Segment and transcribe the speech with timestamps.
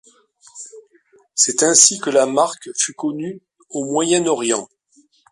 [1.35, 4.67] C’est ainsi que la marque fut connue au Moyen-Orient.